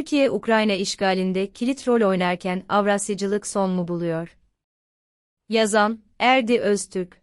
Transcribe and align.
Türkiye-Ukrayna 0.00 0.72
işgalinde 0.72 1.52
kilit 1.52 1.88
rol 1.88 2.08
oynarken 2.08 2.64
Avrasyacılık 2.68 3.46
son 3.46 3.70
mu 3.70 3.88
buluyor? 3.88 4.36
Yazan, 5.48 6.00
Erdi 6.18 6.60
Öztürk 6.60 7.22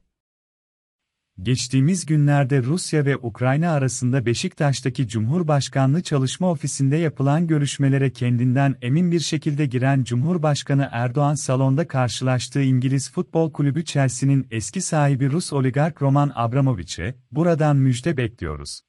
Geçtiğimiz 1.41 2.05
günlerde 2.05 2.63
Rusya 2.63 3.05
ve 3.05 3.18
Ukrayna 3.18 3.71
arasında 3.71 4.25
Beşiktaş'taki 4.25 5.07
Cumhurbaşkanlığı 5.07 6.04
Çalışma 6.04 6.51
Ofisi'nde 6.51 6.95
yapılan 6.95 7.47
görüşmelere 7.47 8.11
kendinden 8.11 8.75
emin 8.82 9.11
bir 9.11 9.19
şekilde 9.19 9.65
giren 9.65 10.04
Cumhurbaşkanı 10.04 10.89
Erdoğan 10.91 11.36
salonda 11.36 11.87
karşılaştığı 11.87 12.61
İngiliz 12.61 13.11
futbol 13.11 13.51
kulübü 13.54 13.86
Chelsea'nin 13.86 14.47
eski 14.51 14.82
sahibi 14.82 15.32
Rus 15.32 15.54
oligark 15.54 16.01
Roman 16.01 16.32
Abramovich'e, 16.36 17.15
buradan 17.32 17.78
müjde 17.78 18.18
bekliyoruz. 18.18 18.86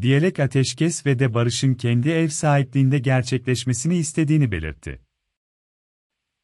Diyerek 0.00 0.40
ateşkes 0.40 1.06
ve 1.06 1.18
de 1.18 1.34
barışın 1.34 1.74
kendi 1.74 2.10
ev 2.10 2.28
sahipliğinde 2.28 2.98
gerçekleşmesini 2.98 3.96
istediğini 3.96 4.52
belirtti. 4.52 5.00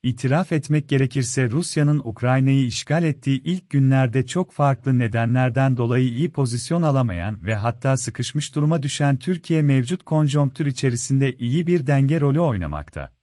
İtiraf 0.02 0.52
etmek 0.52 0.88
gerekirse 0.88 1.50
Rusya'nın 1.50 2.00
Ukrayna'yı 2.04 2.66
işgal 2.66 3.04
ettiği 3.04 3.42
ilk 3.42 3.70
günlerde 3.70 4.26
çok 4.26 4.52
farklı 4.52 4.98
nedenlerden 4.98 5.76
dolayı 5.76 6.08
iyi 6.08 6.30
pozisyon 6.30 6.82
alamayan 6.82 7.44
ve 7.44 7.54
hatta 7.54 7.96
sıkışmış 7.96 8.54
duruma 8.54 8.82
düşen 8.82 9.16
Türkiye 9.16 9.62
mevcut 9.62 10.02
konjonktür 10.02 10.66
içerisinde 10.66 11.36
iyi 11.36 11.66
bir 11.66 11.86
denge 11.86 12.20
rolü 12.20 12.40
oynamakta. 12.40 13.19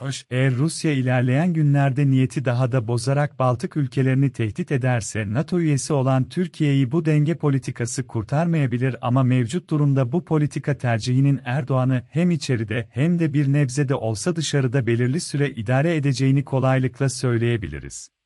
Hoş, 0.00 0.24
eğer 0.30 0.54
Rusya 0.54 0.92
ilerleyen 0.92 1.52
günlerde 1.52 2.10
niyeti 2.10 2.44
daha 2.44 2.72
da 2.72 2.88
bozarak 2.88 3.38
Baltık 3.38 3.76
ülkelerini 3.76 4.30
tehdit 4.32 4.72
ederse 4.72 5.32
NATO 5.32 5.60
üyesi 5.60 5.92
olan 5.92 6.28
Türkiye'yi 6.28 6.92
bu 6.92 7.04
denge 7.04 7.34
politikası 7.34 8.06
kurtarmayabilir 8.06 8.96
ama 9.00 9.22
mevcut 9.22 9.70
durumda 9.70 10.12
bu 10.12 10.24
politika 10.24 10.78
tercihinin 10.78 11.40
Erdoğan'ı 11.44 12.02
hem 12.10 12.30
içeride 12.30 12.88
hem 12.90 13.18
de 13.18 13.32
bir 13.32 13.52
nebzede 13.52 13.94
olsa 13.94 14.36
dışarıda 14.36 14.86
belirli 14.86 15.20
süre 15.20 15.50
idare 15.50 15.96
edeceğini 15.96 16.44
kolaylıkla 16.44 17.08
söyleyebiliriz. 17.08 18.19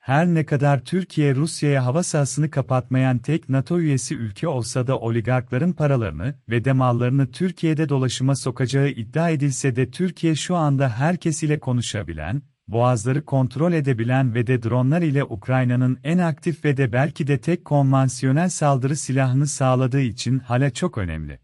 Her 0.00 0.26
ne 0.26 0.46
kadar 0.46 0.84
Türkiye 0.84 1.34
Rusya'ya 1.34 1.84
hava 1.84 2.02
sahasını 2.02 2.50
kapatmayan 2.50 3.18
tek 3.18 3.48
NATO 3.48 3.80
üyesi 3.80 4.16
ülke 4.16 4.48
olsa 4.48 4.86
da 4.86 4.98
oligarkların 4.98 5.72
paralarını 5.72 6.34
ve 6.48 6.64
de 6.64 6.72
mallarını 6.72 7.30
Türkiye'de 7.30 7.88
dolaşıma 7.88 8.36
sokacağı 8.36 8.88
iddia 8.88 9.30
edilse 9.30 9.76
de 9.76 9.90
Türkiye 9.90 10.34
şu 10.34 10.56
anda 10.56 10.88
herkes 10.88 11.42
ile 11.42 11.60
konuşabilen, 11.60 12.42
boğazları 12.68 13.24
kontrol 13.24 13.72
edebilen 13.72 14.34
ve 14.34 14.46
de 14.46 14.62
dronlar 14.62 15.02
ile 15.02 15.24
Ukrayna'nın 15.24 15.98
en 16.04 16.18
aktif 16.18 16.64
ve 16.64 16.76
de 16.76 16.92
belki 16.92 17.26
de 17.26 17.40
tek 17.40 17.64
konvansiyonel 17.64 18.48
saldırı 18.48 18.96
silahını 18.96 19.46
sağladığı 19.46 20.00
için 20.00 20.38
hala 20.38 20.70
çok 20.70 20.98
önemli. 20.98 21.38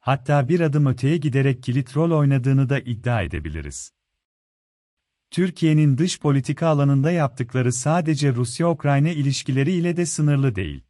Hatta 0.00 0.48
bir 0.48 0.60
adım 0.60 0.86
öteye 0.86 1.16
giderek 1.16 1.62
kilit 1.62 1.96
rol 1.96 2.10
oynadığını 2.10 2.68
da 2.68 2.78
iddia 2.78 3.22
edebiliriz. 3.22 3.93
Türkiye'nin 5.34 5.98
dış 5.98 6.20
politika 6.20 6.66
alanında 6.66 7.10
yaptıkları 7.10 7.72
sadece 7.72 8.34
Rusya-Ukrayna 8.34 9.08
ilişkileri 9.08 9.72
ile 9.72 9.96
de 9.96 10.06
sınırlı 10.06 10.54
değil. 10.54 10.84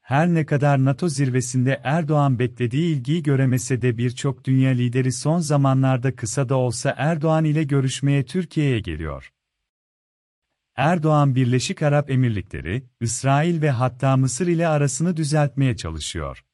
Her 0.00 0.28
ne 0.28 0.46
kadar 0.46 0.84
NATO 0.84 1.08
zirvesinde 1.08 1.80
Erdoğan 1.84 2.38
beklediği 2.38 2.96
ilgiyi 2.96 3.22
göremese 3.22 3.82
de 3.82 3.98
birçok 3.98 4.44
dünya 4.44 4.70
lideri 4.70 5.12
son 5.12 5.38
zamanlarda 5.38 6.16
kısa 6.16 6.48
da 6.48 6.56
olsa 6.56 6.94
Erdoğan 6.98 7.44
ile 7.44 7.64
görüşmeye 7.64 8.24
Türkiye'ye 8.24 8.80
geliyor. 8.80 9.32
Erdoğan 10.76 11.34
Birleşik 11.34 11.82
Arap 11.82 12.10
Emirlikleri, 12.10 12.82
İsrail 13.00 13.62
ve 13.62 13.70
hatta 13.70 14.16
Mısır 14.16 14.46
ile 14.46 14.68
arasını 14.68 15.16
düzeltmeye 15.16 15.76
çalışıyor. 15.76 16.44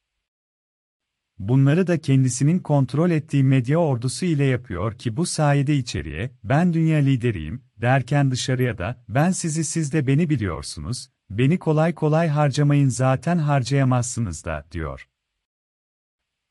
Bunları 1.39 1.87
da 1.87 1.99
kendisinin 1.99 2.59
kontrol 2.59 3.11
ettiği 3.11 3.45
medya 3.45 3.79
ordusu 3.79 4.27
ile 4.27 4.45
yapıyor 4.45 4.99
ki 4.99 5.17
bu 5.17 5.27
sayede 5.27 5.77
içeriye, 5.77 6.31
ben 6.45 6.73
dünya 6.73 6.99
lideriyim, 6.99 7.63
derken 7.77 8.31
dışarıya 8.31 8.79
da, 8.79 9.05
ben 9.09 9.31
sizi 9.31 9.65
siz 9.65 9.93
de 9.93 10.07
beni 10.07 10.31
biliyorsunuz, 10.31 11.09
beni 11.31 11.59
kolay 11.59 11.95
kolay 11.95 12.29
harcamayın 12.29 12.89
zaten 12.89 13.39
harcayamazsınız 13.39 14.45
da, 14.45 14.65
diyor. 14.73 15.09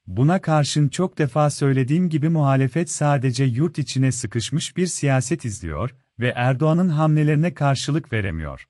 Buna 0.08 0.42
karşın 0.42 0.90
çok 0.90 1.18
defa 1.18 1.50
söylediğim 1.50 2.10
gibi 2.10 2.30
muhalefet 2.30 2.90
sadece 2.90 3.44
yurt 3.44 3.80
içine 3.80 4.12
sıkışmış 4.12 4.78
bir 4.78 4.88
siyaset 4.88 5.46
izliyor 5.46 5.96
ve 6.20 6.34
Erdoğan'ın 6.36 6.90
hamlelerine 6.90 7.54
karşılık 7.54 8.14
veremiyor. 8.14 8.68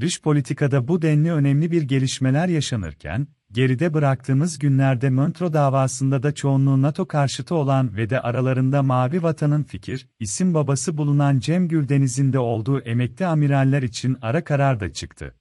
Dış 0.00 0.22
politikada 0.22 0.88
bu 0.88 1.02
denli 1.02 1.32
önemli 1.32 1.70
bir 1.70 1.82
gelişmeler 1.82 2.48
yaşanırken, 2.48 3.26
geride 3.54 3.94
bıraktığımız 3.94 4.58
günlerde 4.58 5.10
Montreux 5.10 5.52
davasında 5.52 6.22
da 6.22 6.34
çoğunluğu 6.34 6.82
NATO 6.82 7.06
karşıtı 7.06 7.54
olan 7.54 7.96
ve 7.96 8.10
de 8.10 8.20
aralarında 8.20 8.82
Mavi 8.82 9.22
Vatan'ın 9.22 9.62
fikir, 9.62 10.08
isim 10.20 10.54
babası 10.54 10.96
bulunan 10.96 11.38
Cem 11.38 11.68
Güldeniz'in 11.68 12.32
de 12.32 12.38
olduğu 12.38 12.80
emekli 12.80 13.26
amiraller 13.26 13.82
için 13.82 14.18
ara 14.22 14.44
karar 14.44 14.80
da 14.80 14.92
çıktı. 14.92 15.34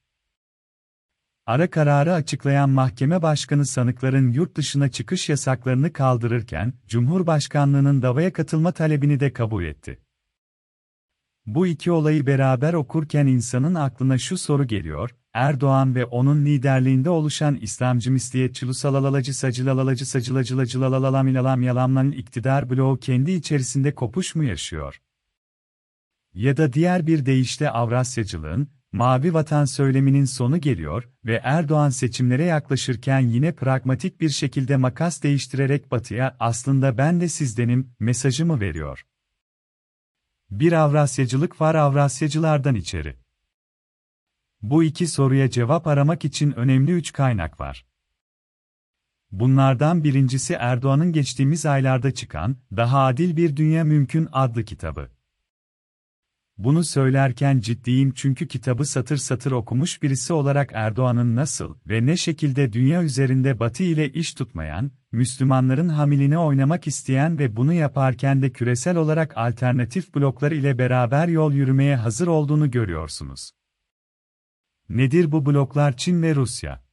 Ara 1.46 1.69
kararı 1.69 2.13
açıklayan 2.13 2.69
mahkeme 2.69 3.22
başkanı 3.22 3.66
sanıkların 3.66 4.31
yurt 4.31 4.57
dışına 4.57 4.90
çıkış 4.90 5.30
yasaklarını 5.30 5.94
kaldırırken, 5.94 6.74
Cumhurbaşkanlığının 6.88 8.01
davaya 8.01 8.34
katılma 8.34 8.72
talebini 8.72 9.19
de 9.19 9.34
kabul 9.34 9.63
etti. 9.63 10.00
Bu 11.46 11.68
iki 11.68 11.92
olayı 11.92 12.28
beraber 12.28 12.74
okurken 12.74 13.28
insanın 13.28 13.76
aklına 13.76 14.18
şu 14.18 14.38
soru 14.38 14.68
geliyor, 14.68 15.16
Erdoğan 15.34 15.96
ve 15.96 16.06
onun 16.06 16.46
liderliğinde 16.46 17.09
oluşan 17.09 17.56
İslamcı 17.56 18.12
misliyetçi 18.12 18.68
lusalalacı 18.68 19.34
sacılalalacı 19.34 20.06
sacılacılacılalalalam 20.06 21.64
yalamlanın 21.64 22.12
iktidar 22.12 22.70
bloğu 22.70 23.00
kendi 23.00 23.31
içerisinde 23.31 23.96
kopuş 23.96 24.36
mu 24.36 24.44
yaşıyor? 24.44 25.02
Ya 26.34 26.58
da 26.58 26.74
diğer 26.74 27.08
bir 27.08 27.26
deyişle 27.26 27.70
Avrasyacılığın, 27.70 28.68
Mavi 28.92 29.34
Vatan 29.34 29.66
söyleminin 29.66 30.25
sonu 30.25 30.62
geliyor 30.62 31.10
ve 31.25 31.42
Erdoğan 31.44 31.90
seçimlere 31.90 32.44
yaklaşırken 32.44 33.20
yine 33.20 33.52
pragmatik 33.52 34.22
bir 34.22 34.30
şekilde 34.30 34.78
makas 34.78 35.24
değiştirerek 35.24 35.92
Batı'ya 35.92 36.36
aslında 36.40 36.98
ben 36.98 37.22
de 37.22 37.28
sizdenim 37.28 37.92
mesajı 38.00 38.46
mı 38.46 38.60
veriyor? 38.60 39.06
Bir 40.59 40.72
Avrasyacılık 40.72 41.62
var 41.62 41.75
Avrasyacılardan 41.75 42.75
içeri. 42.75 43.16
Bu 44.62 44.84
iki 44.84 45.08
soruya 45.08 45.50
cevap 45.50 45.88
aramak 45.88 46.25
için 46.25 46.52
önemli 46.52 46.91
üç 46.91 47.14
kaynak 47.14 47.59
var. 47.59 47.86
Bunlardan 49.31 50.03
birincisi 50.03 50.53
Erdoğan'ın 50.53 51.12
geçtiğimiz 51.12 51.66
aylarda 51.66 52.13
çıkan 52.13 52.58
Daha 52.78 53.06
Adil 53.06 53.38
Bir 53.38 53.58
Dünya 53.58 53.84
Mümkün 53.84 54.28
adlı 54.31 54.63
kitabı. 54.66 55.09
Bunu 56.58 56.84
söylerken 56.84 57.59
ciddiyim 57.59 58.12
çünkü 58.12 58.47
kitabı 58.47 58.86
satır 58.86 59.18
satır 59.18 59.52
okumuş 59.52 60.02
birisi 60.02 60.34
olarak 60.34 60.69
Erdoğan'ın 60.74 61.36
nasıl 61.36 61.75
ve 61.88 62.06
ne 62.06 62.18
şekilde 62.18 62.74
dünya 62.74 63.03
üzerinde 63.03 63.59
Batı 63.59 63.84
ile 63.84 64.09
iş 64.09 64.34
tutmayan, 64.34 64.92
Müslümanların 65.12 65.90
hamiline 65.90 66.38
oynamak 66.38 66.88
isteyen 66.88 67.40
ve 67.40 67.56
bunu 67.56 67.74
yaparken 67.74 68.42
de 68.42 68.52
küresel 68.52 68.97
olarak 68.97 69.38
alternatif 69.38 70.16
bloklar 70.16 70.52
ile 70.52 70.78
beraber 70.78 71.28
yol 71.28 71.53
yürümeye 71.53 71.96
hazır 71.96 72.28
olduğunu 72.28 72.72
görüyorsunuz. 72.72 73.52
Nedir 74.90 75.31
bu 75.31 75.46
bloklar 75.46 75.97
Çin 75.97 76.22
ve 76.22 76.36
Rusya? 76.36 76.84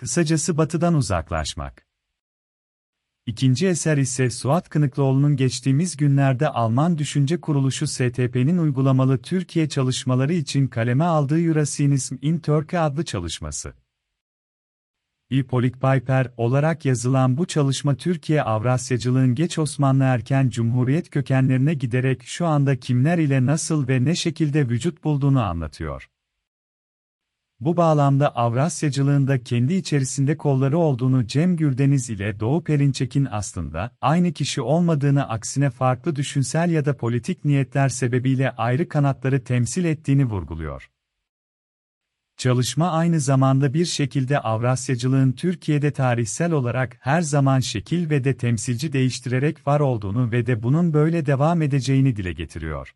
Kısacası 0.00 0.56
Batı'dan 0.56 0.94
uzaklaşmak. 0.94 1.86
İkinci 3.26 3.66
eser 3.66 3.96
ise 3.96 4.30
Suat 4.30 4.68
Kınıklıoğlu'nun 4.68 5.36
geçtiğimiz 5.36 5.96
günlerde 5.96 6.48
Alman 6.48 6.98
Düşünce 6.98 7.40
Kuruluşu 7.40 7.86
STP'nin 7.86 8.58
uygulamalı 8.58 9.18
Türkiye 9.18 9.68
çalışmaları 9.68 10.32
için 10.32 10.66
kaleme 10.66 11.04
aldığı 11.04 11.40
Eurasianism 11.40 12.16
in 12.22 12.38
Turkey 12.38 12.80
adlı 12.80 13.04
çalışması. 13.04 13.74
İpolik 15.30 15.74
Piper 15.74 16.32
olarak 16.36 16.84
yazılan 16.84 17.36
bu 17.36 17.46
çalışma 17.46 17.94
Türkiye 17.94 18.42
Avrasyacılığın 18.42 19.34
geç 19.34 19.58
Osmanlı 19.58 20.04
erken 20.04 20.48
Cumhuriyet 20.48 21.10
kökenlerine 21.10 21.74
giderek 21.74 22.22
şu 22.22 22.46
anda 22.46 22.80
kimler 22.80 23.18
ile 23.18 23.46
nasıl 23.46 23.88
ve 23.88 24.04
ne 24.04 24.14
şekilde 24.14 24.68
vücut 24.68 25.04
bulduğunu 25.04 25.42
anlatıyor. 25.42 26.08
Bu 27.64 27.76
bağlamda 27.76 28.36
Avrasyacılığında 28.36 29.42
kendi 29.42 29.74
içerisinde 29.74 30.36
kolları 30.36 30.78
olduğunu 30.78 31.26
Cem 31.26 31.56
Gürdeniz 31.56 32.10
ile 32.10 32.40
Doğu 32.40 32.64
Perinçek'in 32.64 33.28
aslında 33.30 33.90
aynı 34.00 34.32
kişi 34.32 34.60
olmadığını 34.60 35.28
aksine 35.28 35.70
farklı 35.70 36.16
düşünsel 36.16 36.70
ya 36.70 36.84
da 36.84 36.96
politik 36.96 37.44
niyetler 37.44 37.88
sebebiyle 37.88 38.50
ayrı 38.50 38.88
kanatları 38.88 39.44
temsil 39.44 39.84
ettiğini 39.84 40.24
vurguluyor. 40.24 40.90
Çalışma 42.36 42.90
aynı 42.90 43.20
zamanda 43.20 43.74
bir 43.74 43.84
şekilde 43.84 44.38
Avrasyacılığın 44.38 45.32
Türkiye'de 45.32 45.90
tarihsel 45.90 46.52
olarak 46.52 46.96
her 47.00 47.20
zaman 47.20 47.60
şekil 47.60 48.10
ve 48.10 48.24
de 48.24 48.36
temsilci 48.36 48.92
değiştirerek 48.92 49.66
var 49.66 49.80
olduğunu 49.80 50.32
ve 50.32 50.46
de 50.46 50.62
bunun 50.62 50.94
böyle 50.94 51.26
devam 51.26 51.62
edeceğini 51.62 52.16
dile 52.16 52.32
getiriyor. 52.32 52.94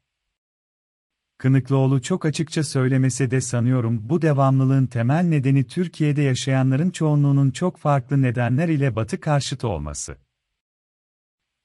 Kınıklıoğlu 1.39 2.03
çok 2.03 2.25
açıkça 2.25 2.65
söylemese 2.65 3.31
de 3.31 3.41
sanıyorum 3.41 4.09
bu 4.09 4.23
devamlılığın 4.23 4.87
temel 4.87 5.25
nedeni 5.25 5.65
Türkiye'de 5.65 6.23
yaşayanların 6.23 6.91
çoğunluğunun 6.91 7.51
çok 7.51 7.77
farklı 7.77 8.23
nedenler 8.23 8.69
ile 8.69 8.97
Batı 8.97 9.21
karşıtı 9.21 9.69
olması. 9.69 10.17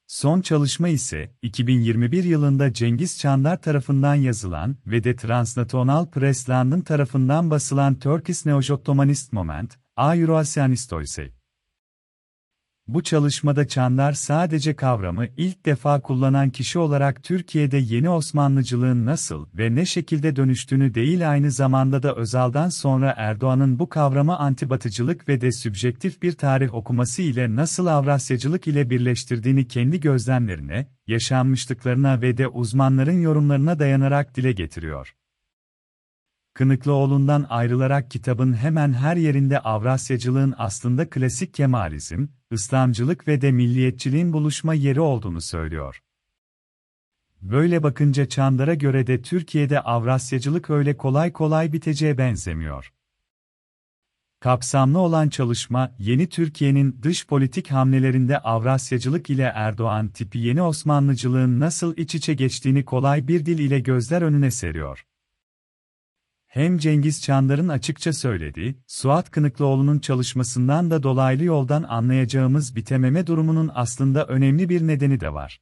Son 0.08 0.42
çalışma 0.42 0.90
ise, 0.90 1.36
2021 1.42 2.24
yılında 2.24 2.74
Cengiz 2.74 3.20
Çandar 3.20 3.62
tarafından 3.62 4.16
yazılan 4.16 4.76
ve 4.86 5.04
de 5.04 5.16
Transnational 5.16 6.10
Press 6.10 6.50
London 6.50 6.82
tarafından 6.82 7.50
basılan 7.50 8.00
Turkish 8.00 8.46
Neo-Ottomanist 8.46 9.34
Moment, 9.34 9.74
A 9.96 10.16
Euroasianistoise. 10.16 11.43
Bu 12.88 13.04
çalışmada 13.04 13.68
Çandar 13.68 14.14
sadece 14.14 14.76
kavramı 14.76 15.28
ilk 15.38 15.66
defa 15.66 16.02
kullanan 16.02 16.50
kişi 16.50 16.80
olarak 16.80 17.24
Türkiye'de 17.24 17.78
yeni 17.78 18.10
Osmanlıcılığın 18.10 19.06
nasıl 19.06 19.46
ve 19.54 19.76
ne 19.76 19.86
şekilde 19.86 20.36
dönüştüğünü 20.36 20.94
değil 20.94 21.32
aynı 21.32 21.52
zamanda 21.52 22.04
da 22.04 22.16
Özal'dan 22.16 22.70
sonra 22.70 23.14
Erdoğan'ın 23.18 23.80
bu 23.80 23.90
kavramı 23.90 24.38
antibatıcılık 24.38 25.30
ve 25.30 25.42
de 25.42 25.52
sübjektif 25.52 26.22
bir 26.22 26.32
tarih 26.32 26.74
okuması 26.74 27.22
ile 27.22 27.56
nasıl 27.56 27.86
Avrasyacılık 27.86 28.68
ile 28.68 28.90
birleştirdiğini 28.90 29.68
kendi 29.68 30.00
gözlemlerine, 30.00 30.88
yaşanmışlıklarına 31.08 32.22
ve 32.22 32.38
de 32.38 32.48
uzmanların 32.48 33.22
yorumlarına 33.22 33.80
dayanarak 33.80 34.36
dile 34.36 34.52
getiriyor. 34.52 35.16
Kınıklıoğlu'ndan 36.54 37.46
ayrılarak 37.50 38.12
kitabın 38.12 38.54
hemen 38.54 38.94
her 38.94 39.18
yerinde 39.18 39.60
Avrasyacılığın 39.60 40.54
aslında 40.58 41.10
klasik 41.10 41.54
Kemalizm, 41.54 42.28
İslamcılık 42.54 43.28
ve 43.28 43.42
de 43.42 43.52
milliyetçiliğin 43.52 44.34
buluşma 44.34 44.74
yeri 44.74 45.00
olduğunu 45.00 45.42
söylüyor. 45.42 46.02
Böyle 47.42 47.84
bakınca 47.84 48.26
Çandar'a 48.26 48.74
göre 48.74 49.08
de 49.08 49.22
Türkiye'de 49.22 49.80
Avrasyacılık 49.80 50.70
öyle 50.70 50.98
kolay 50.98 51.34
kolay 51.34 51.74
biteceğe 51.74 52.18
benzemiyor. 52.18 52.94
Kapsamlı 54.40 55.00
olan 55.00 55.30
çalışma, 55.30 55.96
yeni 56.00 56.30
Türkiye'nin 56.30 57.00
dış 57.02 57.28
politik 57.28 57.72
hamlelerinde 57.72 58.40
Avrasyacılık 58.40 59.30
ile 59.30 59.52
Erdoğan 59.56 60.08
tipi 60.08 60.40
yeni 60.40 60.62
Osmanlıcılığın 60.62 61.60
nasıl 61.60 61.98
iç 61.98 62.16
içe 62.16 62.34
geçtiğini 62.34 62.86
kolay 62.86 63.28
bir 63.28 63.46
dil 63.46 63.60
ile 63.60 63.80
gözler 63.80 64.22
önüne 64.22 64.52
seriyor. 64.52 65.06
Hem 66.54 66.78
Cengiz 66.78 67.22
Çandar'ın 67.22 67.68
açıkça 67.68 68.14
söylediği, 68.14 68.76
Suat 68.88 69.32
Kınıklıoğlu'nun 69.32 70.00
çalışmasından 70.00 70.92
da 70.92 71.04
dolaylı 71.04 71.44
yoldan 71.44 71.84
anlayacağımız 71.84 72.76
bitememe 72.76 73.28
durumunun 73.28 73.72
aslında 73.74 74.26
önemli 74.26 74.70
bir 74.70 74.88
nedeni 74.88 75.20
de 75.20 75.34
var. 75.34 75.62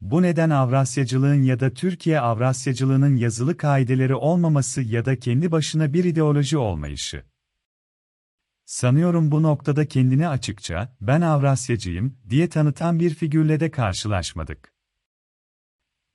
Bu 0.00 0.22
neden 0.22 0.50
Avrasyacılığın 0.50 1.42
ya 1.42 1.60
da 1.60 1.70
Türkiye 1.70 2.20
Avrasyacılığının 2.20 3.16
yazılı 3.16 3.56
kaideleri 3.56 4.14
olmaması 4.14 4.82
ya 4.82 5.04
da 5.04 5.18
kendi 5.18 5.52
başına 5.52 5.92
bir 5.92 6.04
ideoloji 6.04 6.58
olmayışı. 6.58 7.22
Sanıyorum 8.64 9.30
bu 9.30 9.42
noktada 9.42 9.88
kendini 9.88 10.28
açıkça, 10.28 10.96
ben 11.00 11.20
Avrasyacıyım, 11.20 12.18
diye 12.30 12.48
tanıtan 12.48 13.00
bir 13.00 13.14
figürle 13.14 13.60
de 13.60 13.70
karşılaşmadık. 13.70 14.73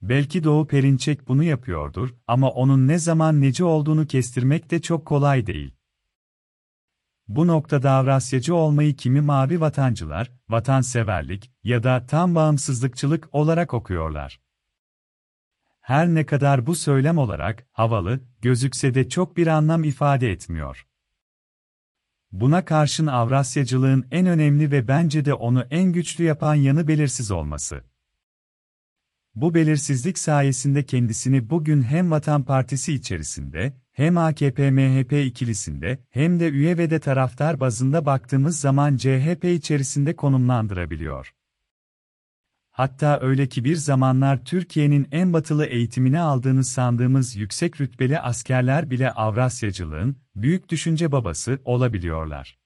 Belki 0.01 0.43
Doğu 0.43 0.67
Perinçek 0.67 1.27
bunu 1.27 1.43
yapıyordur 1.43 2.15
ama 2.27 2.49
onun 2.49 2.87
ne 2.87 2.99
zaman 2.99 3.41
neci 3.41 3.63
olduğunu 3.63 4.07
kestirmek 4.07 4.71
de 4.71 4.81
çok 4.81 5.05
kolay 5.05 5.47
değil. 5.47 5.75
Bu 7.27 7.47
noktada 7.47 7.91
Avrasyacı 7.91 8.55
olmayı 8.55 8.95
kimi 8.95 9.21
mavi 9.21 9.61
vatancılar, 9.61 10.31
vatanseverlik 10.49 11.51
ya 11.63 11.83
da 11.83 12.05
tam 12.05 12.35
bağımsızlıkçılık 12.35 13.29
olarak 13.31 13.73
okuyorlar. 13.73 14.39
Her 15.81 16.07
ne 16.07 16.25
kadar 16.25 16.65
bu 16.65 16.75
söylem 16.75 17.17
olarak 17.17 17.67
havalı 17.71 18.19
gözükse 18.41 18.93
de 18.93 19.09
çok 19.09 19.37
bir 19.37 19.47
anlam 19.47 19.83
ifade 19.83 20.31
etmiyor. 20.31 20.87
Buna 22.31 22.65
karşın 22.65 23.07
Avrasyacılığın 23.07 24.07
en 24.11 24.25
önemli 24.25 24.71
ve 24.71 24.87
bence 24.87 25.25
de 25.25 25.33
onu 25.33 25.61
en 25.71 25.91
güçlü 25.93 26.23
yapan 26.23 26.55
yanı 26.55 26.87
belirsiz 26.87 27.31
olması. 27.31 27.88
Bu 29.35 29.53
belirsizlik 29.53 30.17
sayesinde 30.17 30.83
kendisini 30.85 31.49
bugün 31.49 31.81
hem 31.81 32.11
Vatan 32.11 32.43
Partisi 32.43 32.93
içerisinde, 32.93 33.73
hem 33.91 34.17
AKP-MHP 34.17 35.25
ikilisinde, 35.25 35.99
hem 36.09 36.39
de 36.39 36.49
üye 36.49 36.77
ve 36.77 36.89
de 36.89 36.99
taraftar 36.99 37.59
bazında 37.59 38.05
baktığımız 38.05 38.59
zaman 38.59 38.97
CHP 38.97 39.45
içerisinde 39.45 40.15
konumlandırabiliyor. 40.15 41.33
Hatta 42.71 43.19
öyle 43.21 43.47
ki 43.47 43.63
bir 43.63 43.75
zamanlar 43.75 44.45
Türkiye'nin 44.45 45.07
en 45.11 45.33
batılı 45.33 45.65
eğitimini 45.65 46.19
aldığını 46.19 46.63
sandığımız 46.63 47.35
yüksek 47.35 47.81
rütbeli 47.81 48.19
askerler 48.19 48.89
bile 48.89 49.11
Avrasyacılığın, 49.11 50.15
büyük 50.35 50.69
düşünce 50.69 51.11
babası 51.11 51.59
olabiliyorlar. 51.65 52.58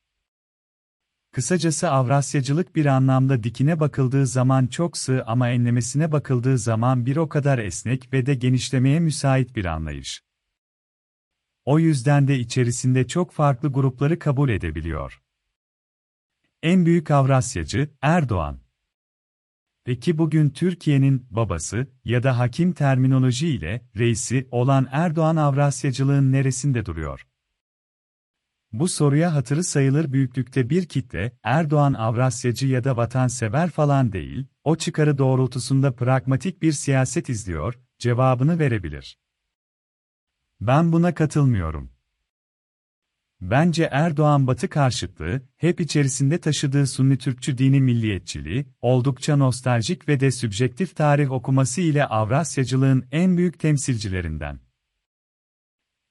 Kısacası 1.33 1.89
Avrasyacılık 1.91 2.75
bir 2.75 2.85
anlamda 2.85 3.43
dikine 3.43 3.79
bakıldığı 3.79 4.27
zaman 4.27 4.67
çok 4.67 4.97
sığ 4.97 5.23
ama 5.25 5.49
enlemesine 5.49 6.11
bakıldığı 6.11 6.57
zaman 6.57 7.05
bir 7.05 7.15
o 7.15 7.29
kadar 7.29 7.59
esnek 7.59 8.13
ve 8.13 8.25
de 8.25 8.35
genişlemeye 8.35 8.99
müsait 8.99 9.55
bir 9.55 9.65
anlayış. 9.65 10.23
O 11.65 11.79
yüzden 11.79 12.27
de 12.27 12.39
içerisinde 12.39 13.07
çok 13.07 13.31
farklı 13.31 13.71
grupları 13.71 14.19
kabul 14.19 14.49
edebiliyor. 14.49 15.21
En 16.63 16.85
büyük 16.85 17.11
Avrasyacı, 17.11 17.89
Erdoğan. 18.01 18.59
Peki 19.85 20.17
bugün 20.17 20.49
Türkiye'nin 20.49 21.27
babası 21.29 21.87
ya 22.05 22.23
da 22.23 22.39
hakim 22.39 22.73
terminoloji 22.73 23.47
ile 23.47 23.85
reisi 23.97 24.47
olan 24.51 24.87
Erdoğan 24.91 25.35
Avrasyacılığın 25.35 26.31
neresinde 26.31 26.85
duruyor? 26.85 27.27
Bu 28.73 28.87
soruya 28.87 29.35
hatırı 29.35 29.63
sayılır 29.63 30.13
büyüklükte 30.13 30.69
bir 30.69 30.85
kitle, 30.85 31.37
Erdoğan 31.43 31.93
Avrasyacı 31.93 32.67
ya 32.67 32.83
da 32.83 32.97
vatansever 32.97 33.69
falan 33.69 34.11
değil, 34.13 34.45
o 34.63 34.75
çıkarı 34.75 35.17
doğrultusunda 35.17 35.95
pragmatik 35.95 36.61
bir 36.61 36.71
siyaset 36.71 37.29
izliyor, 37.29 37.79
cevabını 37.99 38.59
verebilir. 38.59 39.17
Ben 40.61 40.91
buna 40.91 41.13
katılmıyorum. 41.13 41.91
Bence 43.41 43.89
Erdoğan 43.91 44.47
Batı 44.47 44.69
karşıtlığı, 44.69 45.41
hep 45.57 45.79
içerisinde 45.79 46.37
taşıdığı 46.37 46.87
Sunni 46.87 47.17
Türkçü 47.17 47.57
dini 47.57 47.81
milliyetçiliği, 47.81 48.65
oldukça 48.81 49.35
nostaljik 49.35 50.07
ve 50.07 50.19
de 50.19 50.31
sübjektif 50.31 50.95
tarih 50.95 51.31
okuması 51.31 51.81
ile 51.81 52.05
Avrasyacılığın 52.05 53.05
en 53.11 53.37
büyük 53.37 53.59
temsilcilerinden. 53.59 54.59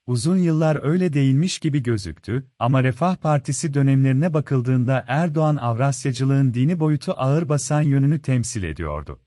Uzun 0.06 0.37
yıllar 0.37 0.78
öyle 0.82 1.12
değilmiş 1.12 1.59
gibi 1.59 1.82
gözüktü 1.82 2.47
ama 2.59 2.85
Refah 2.85 3.16
Partisi 3.16 3.75
dönemlerine 3.75 4.35
bakıldığında 4.35 5.04
Erdoğan 5.09 5.56
Avrasyacılığın 5.56 6.54
dini 6.54 6.80
boyutu 6.80 7.12
ağır 7.16 7.49
basan 7.49 7.82
yönünü 7.82 8.23
temsil 8.23 8.62
ediyordu. 8.62 9.21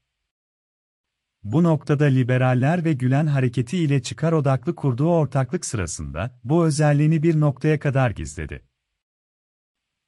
Bu 1.43 1.63
noktada 1.63 2.05
liberaller 2.05 2.85
ve 2.85 2.93
Gülen 2.93 3.27
hareketi 3.27 3.77
ile 3.77 4.01
çıkar 4.01 4.31
odaklı 4.31 4.75
kurduğu 4.75 5.09
ortaklık 5.09 5.65
sırasında 5.65 6.39
bu 6.43 6.65
özelliğini 6.65 7.23
bir 7.23 7.39
noktaya 7.39 7.79
kadar 7.79 8.11
gizledi. 8.11 8.61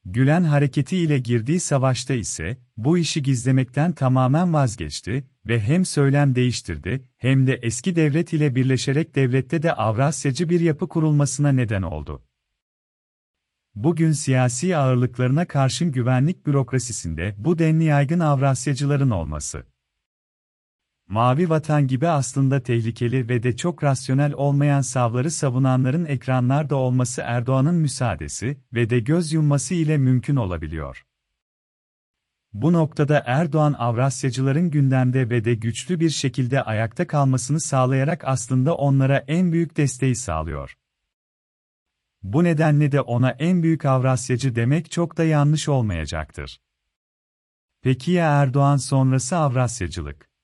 Gülen 0.09 0.43
hareketi 0.43 0.97
ile 0.97 1.19
girdiği 1.19 1.59
savaşta 1.59 2.13
ise 2.13 2.57
bu 2.77 2.97
işi 2.97 3.23
gizlemekten 3.23 3.91
tamamen 3.93 4.53
vazgeçti 4.53 5.27
ve 5.45 5.59
hem 5.59 5.85
söylem 5.85 6.35
değiştirdi 6.35 7.09
hem 7.17 7.47
de 7.47 7.59
eski 7.61 7.95
devlet 7.95 8.33
ile 8.33 8.55
birleşerek 8.55 9.15
devlette 9.15 9.63
de 9.63 9.73
Avrasyacı 9.73 10.49
bir 10.49 10.59
yapı 10.59 10.87
kurulmasına 10.87 11.51
neden 11.51 11.81
oldu. 11.81 12.23
Bugün 13.75 14.11
siyasi 14.11 14.77
ağırlıklarına 14.77 15.45
karşın 15.45 15.91
güvenlik 15.91 16.45
bürokrasisinde 16.45 17.35
bu 17.37 17.59
denli 17.59 17.83
yaygın 17.83 18.19
Avrasyacıların 18.19 19.09
olması 19.09 19.63
Mavi 21.07 21.49
vatan 21.49 21.87
gibi 21.87 22.07
aslında 22.07 22.63
tehlikeli 22.63 23.29
ve 23.29 23.43
de 23.43 23.55
çok 23.55 23.83
rasyonel 23.83 24.33
olmayan 24.33 24.81
savları 24.81 25.31
savunanların 25.31 26.05
ekranlarda 26.05 26.75
olması 26.75 27.21
Erdoğan'ın 27.21 27.75
müsaadesi 27.75 28.57
ve 28.73 28.89
de 28.89 28.99
göz 28.99 29.33
yumması 29.33 29.73
ile 29.73 29.97
mümkün 29.97 30.35
olabiliyor. 30.35 31.03
Bu 32.53 32.73
noktada 32.73 33.23
Erdoğan 33.25 33.73
Avrasyacıların 33.73 34.71
gündemde 34.71 35.29
ve 35.29 35.45
de 35.45 35.53
güçlü 35.53 35.99
bir 35.99 36.09
şekilde 36.09 36.61
ayakta 36.61 37.07
kalmasını 37.07 37.59
sağlayarak 37.59 38.23
aslında 38.25 38.75
onlara 38.75 39.17
en 39.17 39.51
büyük 39.51 39.77
desteği 39.77 40.15
sağlıyor. 40.15 40.77
Bu 42.23 42.43
nedenle 42.43 42.91
de 42.91 43.01
ona 43.01 43.29
en 43.29 43.63
büyük 43.63 43.85
Avrasyacı 43.85 44.55
demek 44.55 44.91
çok 44.91 45.17
da 45.17 45.23
yanlış 45.23 45.69
olmayacaktır. 45.69 46.61
Peki 47.81 48.11
ya 48.11 48.41
Erdoğan 48.41 48.77
sonrası 48.77 49.37
Avrasyacılık? 49.37 50.36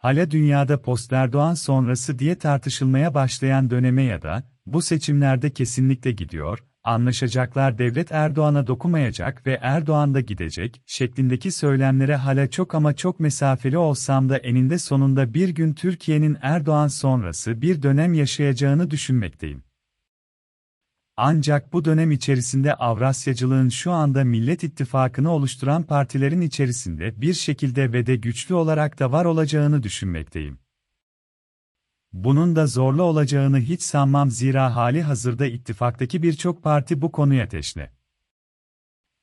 Hala 0.00 0.30
dünyada 0.30 0.82
post-Erdoğan 0.82 1.54
sonrası 1.54 2.18
diye 2.18 2.38
tartışılmaya 2.38 3.14
başlayan 3.14 3.70
döneme 3.70 4.02
ya 4.02 4.22
da, 4.22 4.42
bu 4.66 4.82
seçimlerde 4.82 5.50
kesinlikle 5.50 6.12
gidiyor, 6.12 6.58
anlaşacaklar 6.84 7.78
devlet 7.78 8.12
Erdoğan'a 8.12 8.66
dokunmayacak 8.66 9.46
ve 9.46 9.58
Erdoğan 9.62 10.14
da 10.14 10.20
gidecek, 10.20 10.82
şeklindeki 10.86 11.50
söylemlere 11.50 12.16
hala 12.16 12.50
çok 12.50 12.74
ama 12.74 12.96
çok 12.96 13.20
mesafeli 13.20 13.78
olsam 13.78 14.28
da 14.28 14.36
eninde 14.36 14.78
sonunda 14.78 15.34
bir 15.34 15.48
gün 15.48 15.74
Türkiye'nin 15.74 16.36
Erdoğan 16.42 16.88
sonrası 16.88 17.62
bir 17.62 17.82
dönem 17.82 18.14
yaşayacağını 18.14 18.90
düşünmekteyim. 18.90 19.62
Ancak 21.22 21.72
bu 21.72 21.84
dönem 21.84 22.10
içerisinde 22.10 22.74
Avrasyacılığın 22.74 23.68
şu 23.68 23.92
anda 23.92 24.24
Millet 24.24 24.64
İttifakı'nı 24.64 25.30
oluşturan 25.30 25.82
partilerin 25.82 26.40
içerisinde 26.40 27.20
bir 27.20 27.34
şekilde 27.34 27.92
ve 27.92 28.06
de 28.06 28.16
güçlü 28.16 28.54
olarak 28.54 28.98
da 28.98 29.12
var 29.12 29.24
olacağını 29.24 29.82
düşünmekteyim. 29.82 30.58
Bunun 32.12 32.56
da 32.56 32.66
zorlu 32.66 33.02
olacağını 33.02 33.60
hiç 33.60 33.82
sanmam 33.82 34.30
zira 34.30 34.76
hali 34.76 35.02
hazırda 35.02 35.46
ittifaktaki 35.46 36.22
birçok 36.22 36.62
parti 36.62 37.02
bu 37.02 37.12
konuya 37.12 37.48
teşne. 37.48 37.90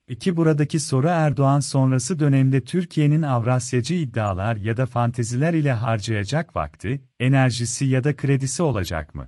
İki 0.08 0.38
buradaki 0.38 0.80
soru 0.80 1.08
Erdoğan 1.08 1.60
sonrası 1.60 2.20
dönemde 2.20 2.64
Türkiye'nin 2.64 3.22
Avrasyacı 3.22 3.94
iddialar 3.94 4.56
ya 4.56 4.78
da 4.78 4.86
fanteziler 4.86 5.54
ile 5.54 5.72
harcayacak 5.72 6.56
vakti, 6.56 7.02
enerjisi 7.20 7.86
ya 7.86 8.04
da 8.04 8.16
kredisi 8.16 8.64
olacak 8.64 9.16
mı? 9.16 9.28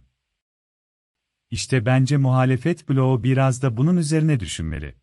İşte 1.51 1.85
bence 1.85 2.17
muhalefet 2.17 2.89
bloğu 2.89 3.23
biraz 3.23 3.61
da 3.61 3.77
bunun 3.77 3.97
üzerine 3.97 4.39
düşünmeli. 4.39 4.95